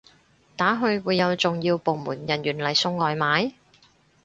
[0.57, 3.53] 打去會有重要部門人員嚟送外賣？